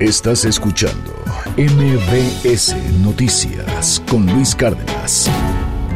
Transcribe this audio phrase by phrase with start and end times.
[0.00, 1.12] Estás escuchando
[1.58, 5.30] MBS Noticias con Luis Cárdenas.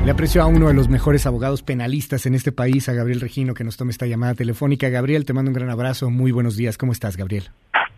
[0.05, 3.55] Le aprecio a uno de los mejores abogados penalistas en este país, a Gabriel Regino,
[3.55, 4.91] que nos tome esta llamada telefónica.
[4.91, 6.11] Gabriel, te mando un gran abrazo.
[6.11, 6.77] Muy buenos días.
[6.77, 7.51] ¿Cómo estás, Gabriel?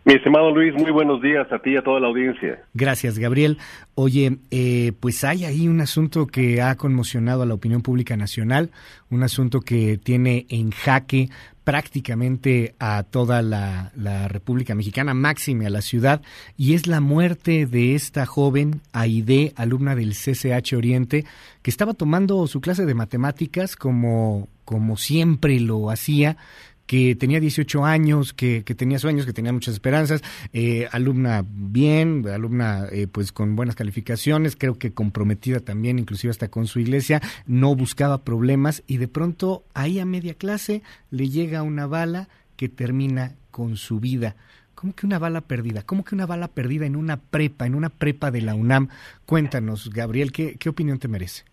[0.07, 2.63] Mi estimado Luis, muy buenos días a ti y a toda la audiencia.
[2.75, 3.59] Gracias, Gabriel.
[3.97, 8.71] Oye, eh, pues hay ahí un asunto que ha conmocionado a la opinión pública nacional,
[9.11, 11.29] un asunto que tiene en jaque
[11.65, 13.91] prácticamente a toda la,
[14.29, 16.23] República Mexicana, máxime a la ciudad,
[16.57, 21.25] y es la muerte de esta joven Aide, alumna del CCH Oriente,
[21.63, 26.37] que estaba tomando su clase de matemáticas como, como siempre lo hacía,
[26.87, 30.23] que tenía 18 años, que, tenía sueños, que tenía muchas esperanzas,
[30.53, 36.49] eh, alumna bien, alumna eh, pues con buenas calificaciones, creo que comprometida también, inclusive hasta
[36.49, 41.63] con su iglesia, no buscaba problemas y de pronto ahí a media clase le llega
[41.63, 44.37] una bala que termina con su vida.
[44.75, 45.83] ¿Cómo que una bala perdida?
[45.83, 48.89] ¿Cómo que una bala perdida en una prepa, en una prepa de la UNAM?
[49.25, 51.45] Cuéntanos, Gabriel, ¿qué, qué opinión te merece?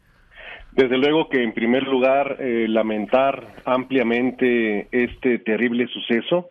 [0.75, 6.49] Desde luego que en primer lugar eh, lamentar ampliamente este terrible suceso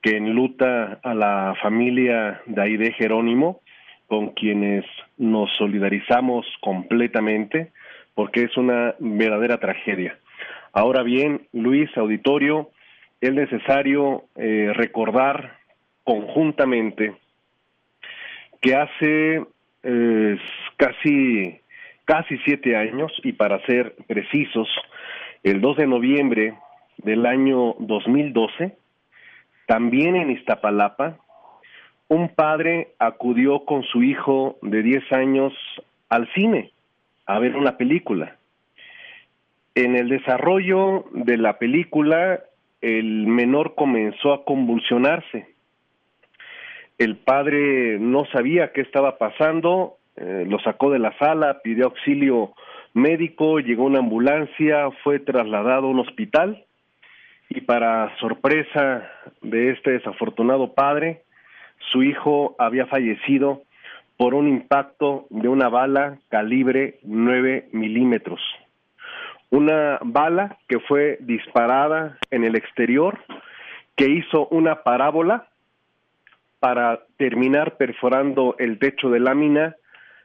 [0.00, 3.60] que enluta a la familia de Aide Jerónimo,
[4.06, 4.86] con quienes
[5.18, 7.70] nos solidarizamos completamente,
[8.14, 10.18] porque es una verdadera tragedia.
[10.72, 12.70] Ahora bien, Luis Auditorio,
[13.20, 15.58] es necesario eh, recordar
[16.04, 17.12] conjuntamente
[18.62, 19.44] que hace
[19.82, 20.38] eh,
[20.78, 21.59] casi
[22.10, 24.68] casi siete años y para ser precisos,
[25.44, 26.54] el 2 de noviembre
[26.96, 28.76] del año 2012,
[29.68, 31.18] también en Iztapalapa,
[32.08, 35.52] un padre acudió con su hijo de 10 años
[36.08, 36.72] al cine
[37.26, 38.36] a ver una película.
[39.76, 42.40] En el desarrollo de la película,
[42.80, 45.46] el menor comenzó a convulsionarse.
[46.98, 52.52] El padre no sabía qué estaba pasando eh, lo sacó de la sala, pidió auxilio
[52.92, 56.66] médico, llegó una ambulancia, fue trasladado a un hospital
[57.48, 61.22] y para sorpresa de este desafortunado padre,
[61.90, 63.62] su hijo había fallecido
[64.18, 68.40] por un impacto de una bala calibre 9 milímetros.
[69.48, 73.18] Una bala que fue disparada en el exterior,
[73.96, 75.48] que hizo una parábola
[76.58, 79.76] para terminar perforando el techo de lámina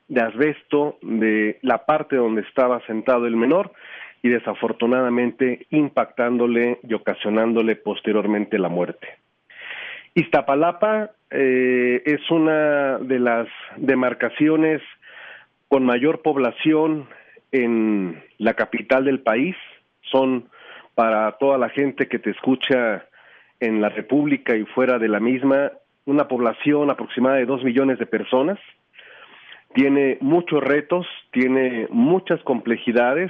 [0.07, 3.71] de asbesto de la parte donde estaba sentado el menor
[4.21, 9.07] y desafortunadamente impactándole y ocasionándole posteriormente la muerte.
[10.13, 14.81] Iztapalapa eh, es una de las demarcaciones
[15.67, 17.07] con mayor población
[17.51, 19.55] en la capital del país.
[20.11, 20.49] Son
[20.93, 23.05] para toda la gente que te escucha
[23.59, 25.71] en la República y fuera de la misma,
[26.05, 28.59] una población aproximada de dos millones de personas
[29.75, 33.29] tiene muchos retos, tiene muchas complejidades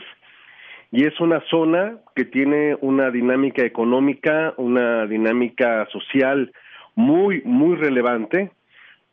[0.91, 6.53] y es una zona que tiene una dinámica económica, una dinámica social
[6.94, 8.51] muy, muy relevante,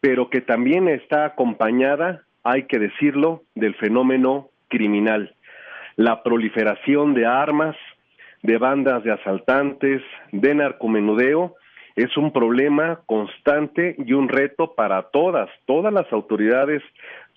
[0.00, 5.34] pero que también está acompañada, hay que decirlo, del fenómeno criminal.
[5.96, 7.76] La proliferación de armas,
[8.42, 11.56] de bandas de asaltantes, de narcomenudeo,
[11.96, 16.82] es un problema constante y un reto para todas, todas las autoridades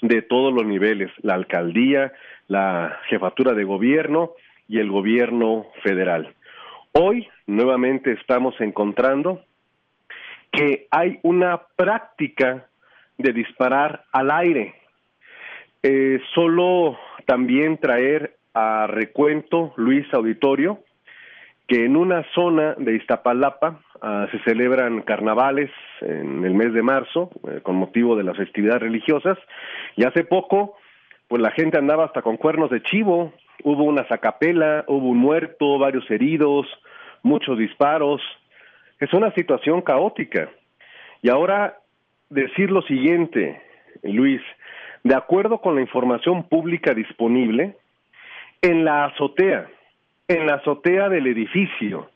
[0.02, 2.14] de todos los niveles, la alcaldía,
[2.48, 4.32] la jefatura de gobierno
[4.68, 6.34] y el gobierno federal.
[6.92, 9.44] Hoy nuevamente estamos encontrando
[10.52, 12.68] que hay una práctica
[13.18, 14.76] de disparar al aire.
[15.84, 20.80] Eh, solo también traer a recuento, Luis Auditorio,
[21.68, 25.72] que en una zona de Iztapalapa ah, se celebran carnavales
[26.02, 29.38] en el mes de marzo eh, con motivo de las festividades religiosas
[29.96, 30.76] y hace poco
[31.28, 33.34] pues la gente andaba hasta con cuernos de chivo,
[33.64, 36.68] hubo una sacapela, hubo un muerto, varios heridos,
[37.24, 38.22] muchos disparos.
[39.00, 40.50] Es una situación caótica.
[41.24, 41.80] Y ahora
[42.30, 43.60] decir lo siguiente,
[44.04, 44.42] Luis,
[45.04, 47.76] de acuerdo con la información pública disponible,
[48.62, 49.68] en la azotea
[50.28, 52.10] en la azotea del edificio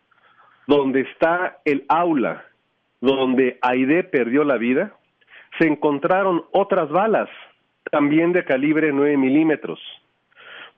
[0.67, 2.45] donde está el aula
[3.01, 4.93] donde Aide perdió la vida,
[5.57, 7.29] se encontraron otras balas,
[7.91, 9.79] también de calibre 9 milímetros.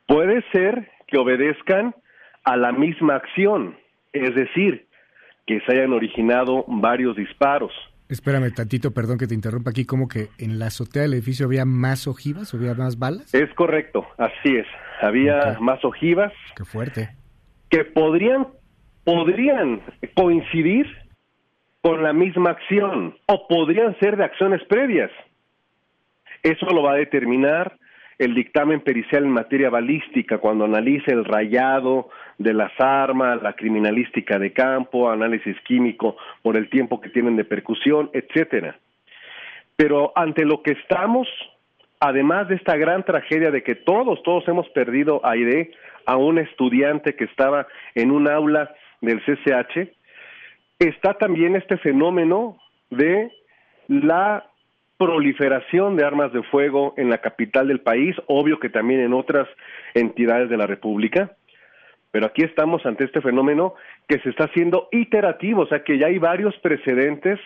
[0.07, 1.95] Puede ser que obedezcan
[2.43, 3.75] a la misma acción,
[4.13, 4.87] es decir,
[5.45, 7.71] que se hayan originado varios disparos.
[8.07, 11.65] Espérame tantito, perdón que te interrumpa aquí, como que en la azotea del edificio había
[11.65, 13.33] más ojivas, había más balas.
[13.33, 14.67] Es correcto, así es,
[15.01, 16.33] había más ojivas.
[16.55, 17.20] Qué fuerte
[17.71, 18.47] que podrían,
[19.03, 19.81] podrían
[20.13, 20.85] coincidir
[21.81, 25.09] con la misma acción o podrían ser de acciones previas.
[26.44, 27.77] Eso lo va a determinar
[28.19, 34.38] el dictamen pericial en materia balística cuando analice el rayado de las armas, la criminalística
[34.38, 38.77] de campo, análisis químico por el tiempo que tienen de percusión, etcétera.
[39.75, 41.27] Pero ante lo que estamos,
[42.01, 45.71] además de esta gran tragedia de que todos, todos hemos perdido a Aide,
[46.06, 49.88] a un estudiante que estaba en un aula del CCH,
[50.80, 52.57] está también este fenómeno
[52.89, 53.31] de
[53.88, 54.48] la
[54.98, 59.48] proliferación de armas de fuego en la capital del país, obvio que también en otras
[59.94, 61.36] entidades de la República,
[62.09, 63.75] pero aquí estamos ante este fenómeno
[64.07, 67.39] que se está haciendo iterativo, o sea que ya hay varios precedentes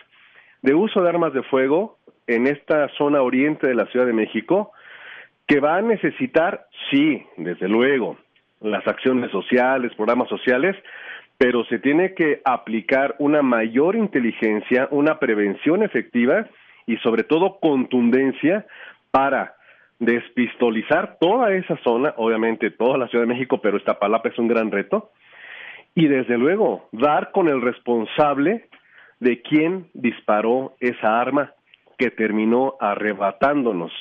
[0.62, 4.72] de uso de armas de fuego en esta zona oriente de la Ciudad de México,
[5.46, 8.16] que va a necesitar, sí, desde luego,
[8.60, 10.76] las acciones sociales, programas sociales,
[11.38, 16.46] pero se tiene que aplicar una mayor inteligencia, una prevención efectiva
[16.86, 18.66] y sobre todo contundencia
[19.10, 19.54] para
[19.98, 24.48] despistolizar toda esa zona, obviamente toda la Ciudad de México, pero esta palapa es un
[24.48, 25.10] gran reto,
[25.94, 28.68] y desde luego dar con el responsable
[29.20, 31.52] de quien disparó esa arma
[31.98, 33.92] que terminó arrebatándonos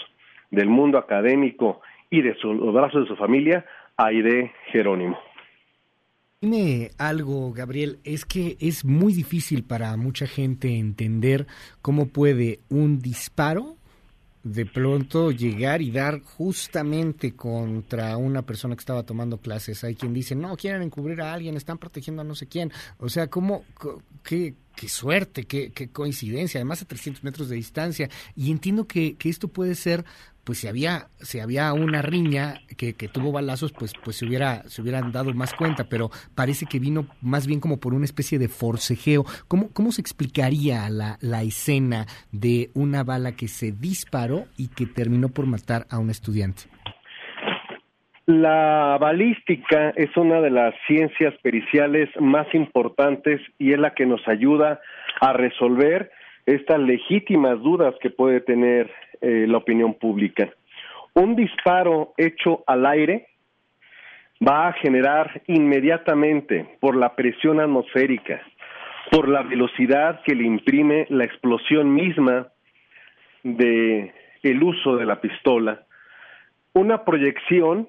[0.52, 3.66] del mundo académico y de los brazos de su familia
[3.98, 5.18] Aide Jerónimo.
[6.42, 11.48] Dime algo, Gabriel, es que es muy difícil para mucha gente entender
[11.82, 13.78] cómo puede un disparo
[14.44, 19.84] de pronto llegar y dar justamente contra una persona que estaba tomando clases.
[19.84, 22.72] Hay quien dice, no, quieren encubrir a alguien, están protegiendo a no sé quién.
[23.00, 23.64] O sea, ¿cómo,
[24.24, 28.10] qué, qué suerte, qué, qué coincidencia, además a 300 metros de distancia.
[28.36, 30.06] Y entiendo que, que esto puede ser
[30.46, 34.64] pues si había si había una riña que, que, tuvo balazos pues pues se hubiera
[34.70, 38.38] se hubieran dado más cuenta pero parece que vino más bien como por una especie
[38.38, 44.46] de forcejeo cómo cómo se explicaría la, la escena de una bala que se disparó
[44.56, 46.66] y que terminó por matar a un estudiante
[48.28, 54.28] la balística es una de las ciencias periciales más importantes y es la que nos
[54.28, 54.82] ayuda
[55.22, 56.12] a resolver
[56.46, 58.92] estas legítimas dudas que puede tener
[59.22, 60.50] eh, la opinión pública.
[61.14, 63.28] Un disparo hecho al aire
[64.46, 68.42] va a generar inmediatamente por la presión atmosférica,
[69.12, 72.48] por la velocidad que le imprime la explosión misma
[73.44, 74.12] de
[74.42, 75.84] el uso de la pistola,
[76.74, 77.88] una proyección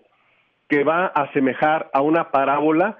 [0.69, 2.99] que va a asemejar a una parábola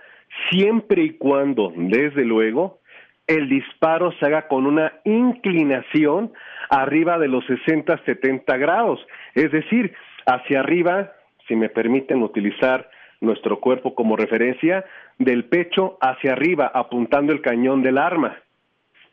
[0.51, 2.81] siempre y cuando, desde luego,
[3.27, 6.33] el disparo se haga con una inclinación
[6.71, 9.05] arriba de los 60-70 grados,
[9.35, 9.95] es decir,
[10.27, 11.13] hacia arriba,
[11.49, 12.89] si me permiten utilizar
[13.21, 14.85] nuestro cuerpo como referencia,
[15.19, 18.37] del pecho hacia arriba, apuntando el cañón del arma.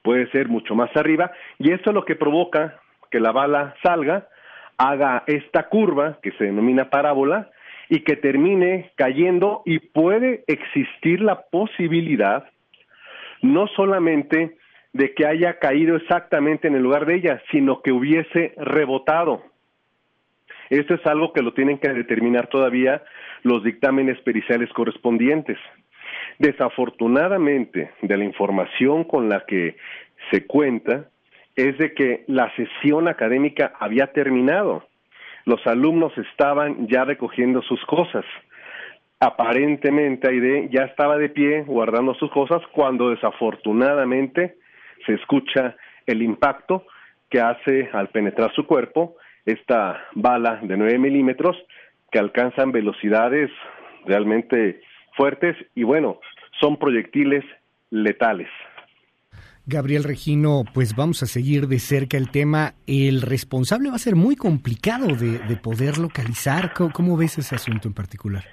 [0.01, 2.79] Puede ser mucho más arriba, y esto es lo que provoca
[3.09, 4.27] que la bala salga,
[4.77, 7.49] haga esta curva, que se denomina parábola,
[7.89, 12.49] y que termine cayendo, y puede existir la posibilidad
[13.41, 14.57] no solamente
[14.93, 19.43] de que haya caído exactamente en el lugar de ella, sino que hubiese rebotado.
[20.69, 23.03] Esto es algo que lo tienen que determinar todavía
[23.43, 25.57] los dictámenes periciales correspondientes.
[26.39, 29.75] Desafortunadamente, de la información con la que
[30.31, 31.09] se cuenta,
[31.55, 34.87] es de que la sesión académica había terminado.
[35.45, 38.25] Los alumnos estaban ya recogiendo sus cosas
[39.23, 44.57] aparentemente Aide ya estaba de pie guardando sus cosas cuando desafortunadamente
[45.05, 46.85] se escucha el impacto
[47.29, 51.55] que hace al penetrar su cuerpo esta bala de 9 milímetros
[52.11, 53.49] que alcanzan velocidades
[54.05, 54.81] realmente
[55.15, 56.19] fuertes y bueno,
[56.59, 57.45] son proyectiles
[57.91, 58.49] letales.
[59.65, 62.73] Gabriel Regino, pues vamos a seguir de cerca el tema.
[62.85, 66.73] El responsable va a ser muy complicado de, de poder localizar.
[66.73, 68.43] ¿Cómo, ves ese asunto en particular?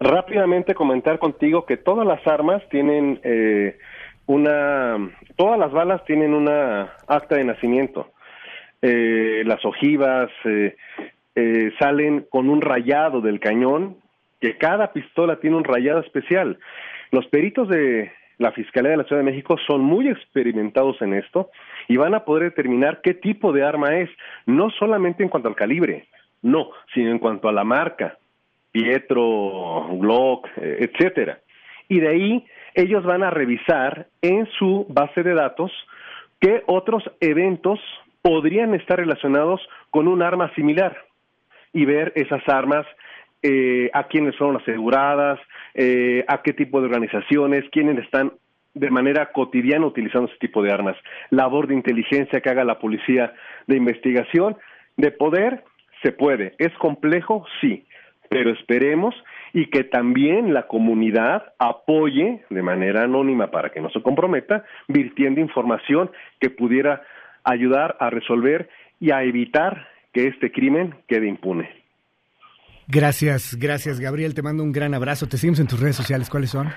[0.00, 3.78] Rápidamente comentar contigo que todas las armas tienen eh,
[4.26, 8.12] una, todas las balas tienen una acta de nacimiento.
[8.80, 10.76] Eh, las ojivas eh,
[11.34, 13.96] eh, salen con un rayado del cañón,
[14.40, 16.58] que cada pistola tiene un rayado especial.
[17.10, 21.50] Los peritos de la Fiscalía de la Ciudad de México son muy experimentados en esto
[21.88, 24.08] y van a poder determinar qué tipo de arma es,
[24.46, 26.06] no solamente en cuanto al calibre,
[26.42, 28.16] no, sino en cuanto a la marca,
[28.70, 31.40] Pietro, Glock, eh, etcétera.
[31.88, 35.72] Y de ahí ellos van a revisar en su base de datos
[36.40, 37.80] qué otros eventos
[38.22, 40.96] podrían estar relacionados con un arma similar
[41.72, 42.86] y ver esas armas
[43.42, 45.38] eh, a quiénes fueron aseguradas,
[45.74, 48.32] eh, a qué tipo de organizaciones, quiénes están
[48.74, 50.96] de manera cotidiana utilizando ese tipo de armas.
[51.30, 53.32] Labor de inteligencia que haga la policía
[53.66, 54.56] de investigación,
[54.96, 55.64] de poder,
[56.02, 56.54] se puede.
[56.58, 57.44] ¿Es complejo?
[57.60, 57.84] Sí,
[58.28, 59.14] pero esperemos
[59.52, 65.40] y que también la comunidad apoye de manera anónima para que no se comprometa, virtiendo
[65.40, 67.02] información que pudiera
[67.44, 68.68] ayudar a resolver
[69.00, 71.70] y a evitar que este crimen quede impune.
[72.88, 75.26] Gracias, gracias Gabriel, te mando un gran abrazo.
[75.26, 76.68] Te seguimos en tus redes sociales, ¿cuáles son?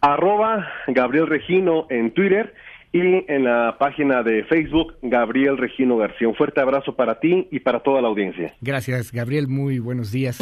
[0.00, 2.54] Arroba Gabriel Regino en Twitter
[2.92, 6.28] y en la página de Facebook Gabriel Regino García.
[6.28, 8.54] Un fuerte abrazo para ti y para toda la audiencia.
[8.60, 9.48] Gracias, Gabriel.
[9.48, 10.38] Muy buenos días.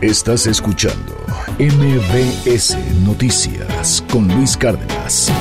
[0.00, 1.12] Estás escuchando
[1.58, 5.32] MBS Noticias con Luis Cárdenas.